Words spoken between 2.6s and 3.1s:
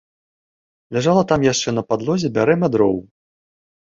дроў.